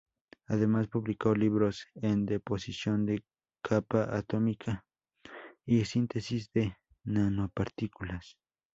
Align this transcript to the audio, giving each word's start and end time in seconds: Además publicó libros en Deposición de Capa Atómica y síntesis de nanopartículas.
Además 0.47 0.87
publicó 0.87 1.35
libros 1.35 1.85
en 1.93 2.25
Deposición 2.25 3.05
de 3.05 3.23
Capa 3.61 4.17
Atómica 4.17 4.83
y 5.63 5.85
síntesis 5.85 6.49
de 6.51 6.75
nanopartículas. 7.03 8.35